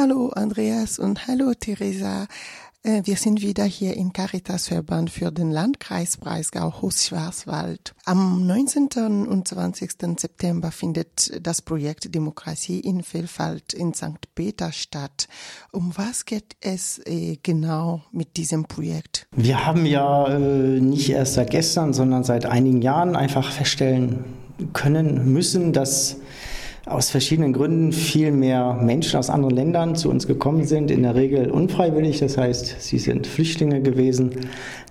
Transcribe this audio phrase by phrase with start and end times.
[0.00, 2.28] Hallo Andreas und hallo Theresa.
[2.84, 7.96] Äh, wir sind wieder hier im Caritasverband für den Landkreis Breisgau-Hochschwarzwald.
[8.04, 9.26] Am 19.
[9.26, 9.90] und 20.
[10.16, 14.32] September findet das Projekt Demokratie in Vielfalt in St.
[14.36, 15.26] Peter statt.
[15.72, 19.26] Um was geht es äh, genau mit diesem Projekt?
[19.34, 20.38] Wir haben ja äh,
[20.80, 24.26] nicht erst seit gestern, sondern seit einigen Jahren einfach feststellen
[24.74, 26.18] können müssen, dass
[26.90, 31.14] aus verschiedenen Gründen viel mehr Menschen aus anderen Ländern zu uns gekommen sind, in der
[31.14, 34.30] Regel unfreiwillig, das heißt, sie sind Flüchtlinge gewesen.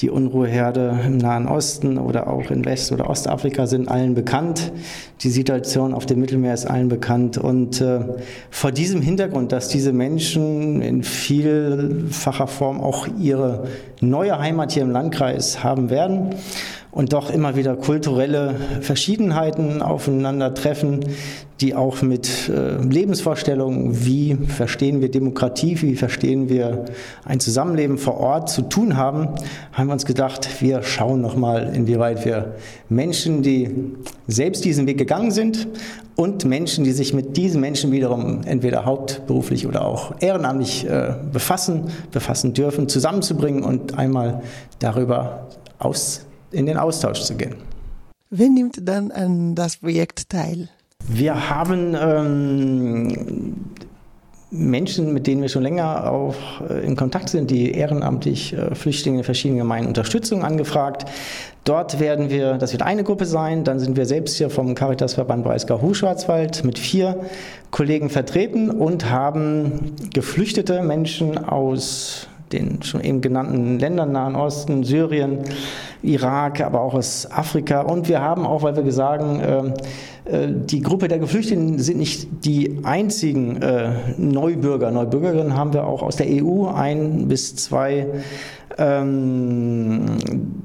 [0.00, 4.72] Die Unruheherde im Nahen Osten oder auch in West- oder Ostafrika sind allen bekannt.
[5.20, 7.38] Die Situation auf dem Mittelmeer ist allen bekannt.
[7.38, 8.00] Und äh,
[8.50, 13.68] vor diesem Hintergrund, dass diese Menschen in vielfacher Form auch ihre
[14.00, 16.34] neue Heimat hier im Landkreis haben werden,
[16.94, 21.00] und doch immer wieder kulturelle Verschiedenheiten aufeinandertreffen,
[21.60, 26.84] die auch mit äh, Lebensvorstellungen, wie verstehen wir Demokratie, wie verstehen wir
[27.24, 29.28] ein Zusammenleben vor Ort zu tun haben,
[29.72, 32.54] haben wir uns gedacht, wir schauen nochmal, inwieweit wir
[32.88, 33.70] Menschen, die
[34.28, 35.66] selbst diesen Weg gegangen sind
[36.14, 41.90] und Menschen, die sich mit diesen Menschen wiederum entweder hauptberuflich oder auch ehrenamtlich äh, befassen,
[42.12, 44.42] befassen dürfen, zusammenzubringen und einmal
[44.78, 45.48] darüber
[45.80, 47.56] aus, in den Austausch zu gehen.
[48.30, 50.68] Wer nimmt dann an das Projekt teil?
[51.06, 53.54] Wir haben ähm,
[54.50, 56.34] Menschen, mit denen wir schon länger auch
[56.68, 61.10] äh, in Kontakt sind, die ehrenamtlich äh, Flüchtlinge in verschiedenen Gemeinden Unterstützung angefragt.
[61.64, 65.44] Dort werden wir, das wird eine Gruppe sein, dann sind wir selbst hier vom Caritasverband
[65.44, 67.18] Breisgau-Hochschwarzwald mit vier
[67.70, 75.38] Kollegen vertreten und haben geflüchtete Menschen aus den schon eben genannten Ländern, Nahen Osten, Syrien,
[76.02, 77.80] Irak, aber auch aus Afrika.
[77.80, 79.72] Und wir haben auch, weil wir sagen, äh,
[80.24, 84.90] äh, die Gruppe der Geflüchteten sind nicht die einzigen äh, Neubürger.
[84.90, 88.06] Neubürgerinnen haben wir auch aus der EU, ein bis zwei
[88.78, 90.06] ähm,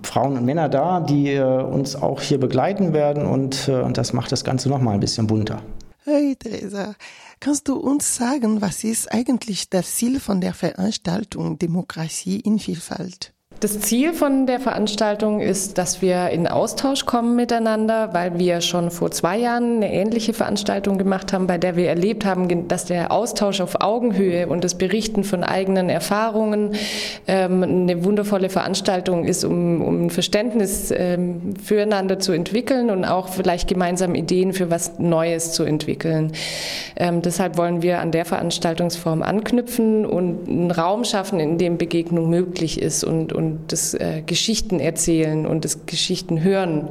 [0.04, 3.26] Frauen und Männer da, die äh, uns auch hier begleiten werden.
[3.26, 5.62] Und das macht das Ganze nochmal ein bisschen bunter.
[6.06, 6.96] Hey Theresa,
[7.42, 13.34] kannst du uns sagen, was ist eigentlich das Ziel von der Veranstaltung Demokratie in Vielfalt?
[13.60, 18.90] Das Ziel von der Veranstaltung ist, dass wir in Austausch kommen miteinander, weil wir schon
[18.90, 23.12] vor zwei Jahren eine ähnliche Veranstaltung gemacht haben, bei der wir erlebt haben, dass der
[23.12, 26.72] Austausch auf Augenhöhe und das Berichten von eigenen Erfahrungen
[27.28, 33.28] ähm, eine wundervolle Veranstaltung ist, um, um ein Verständnis ähm, füreinander zu entwickeln und auch
[33.28, 36.32] vielleicht gemeinsam Ideen für was Neues zu entwickeln.
[36.96, 42.30] Ähm, deshalb wollen wir an der Veranstaltungsform anknüpfen und einen Raum schaffen, in dem Begegnung
[42.30, 46.90] möglich ist und, und und das äh, Geschichten erzählen und das Geschichten hören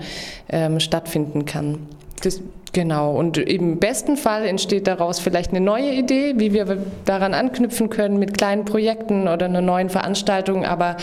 [0.49, 1.87] ähm, stattfinden kann.
[2.23, 2.41] Das,
[2.73, 3.15] genau.
[3.15, 8.19] Und im besten Fall entsteht daraus vielleicht eine neue Idee, wie wir daran anknüpfen können
[8.19, 10.65] mit kleinen Projekten oder einer neuen Veranstaltung.
[10.65, 10.97] Aber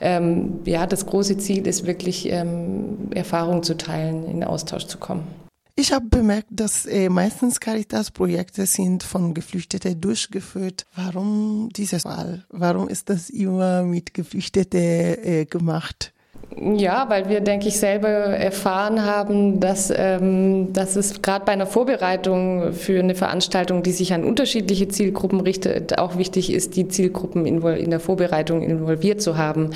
[0.00, 5.47] ähm, ja, das große Ziel ist wirklich, ähm, Erfahrungen zu teilen, in Austausch zu kommen.
[5.80, 10.86] Ich habe bemerkt, dass äh, meistens Caritas-Projekte sind von Geflüchteten durchgeführt.
[10.96, 12.44] Warum dieses Mal?
[12.48, 16.12] Warum ist das immer mit Geflüchteten äh, gemacht?
[16.60, 21.66] Ja, weil wir, denke ich, selber erfahren haben, dass, ähm, dass es gerade bei einer
[21.66, 27.46] Vorbereitung für eine Veranstaltung, die sich an unterschiedliche Zielgruppen richtet, auch wichtig ist, die Zielgruppen
[27.46, 29.70] in der Vorbereitung involviert zu haben.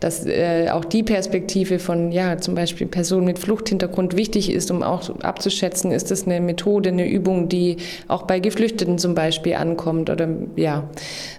[0.00, 4.82] Dass äh, auch die Perspektive von, ja, zum Beispiel Personen mit Fluchthintergrund wichtig ist, um
[4.82, 10.08] auch abzuschätzen, ist das eine Methode, eine Übung, die auch bei Geflüchteten zum Beispiel ankommt
[10.08, 10.84] oder ja,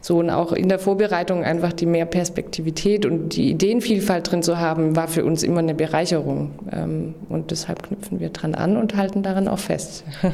[0.02, 4.89] so und auch in der Vorbereitung einfach die Mehrperspektivität und die Ideenvielfalt drin zu haben
[4.90, 6.52] haben, war für uns immer eine Bereicherung.
[6.72, 10.04] Ähm, und deshalb knüpfen wir dran an und halten daran auch fest.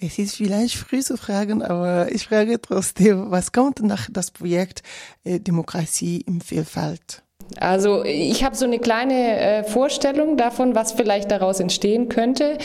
[0.00, 4.82] Es ist vielleicht früh zu fragen, aber ich frage trotzdem, was kommt nach das Projekt
[5.22, 7.22] äh, Demokratie im Vielfalt?
[7.58, 12.58] Also ich habe so eine kleine äh, Vorstellung davon, was vielleicht daraus entstehen könnte.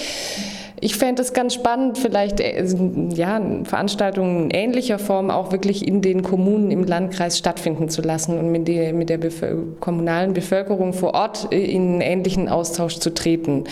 [0.81, 2.65] Ich fände es ganz spannend, vielleicht äh,
[3.13, 8.37] ja, Veranstaltungen in ähnlicher Form auch wirklich in den Kommunen im Landkreis stattfinden zu lassen
[8.37, 13.13] und mit, die, mit der Bevölker kommunalen Bevölkerung vor Ort äh, in ähnlichen Austausch zu
[13.13, 13.65] treten.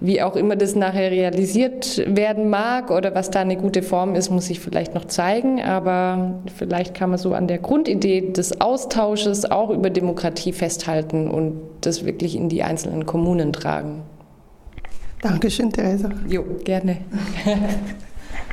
[0.00, 4.30] Wie auch immer das nachher realisiert werden mag oder was da eine gute Form ist,
[4.30, 5.62] muss ich vielleicht noch zeigen.
[5.62, 11.60] Aber vielleicht kann man so an der Grundidee des Austausches auch über Demokratie festhalten und
[11.80, 14.02] das wirklich in die einzelnen Kommunen tragen.
[15.24, 16.10] Dankeschön, Theresa.
[16.28, 16.98] Jo, gerne.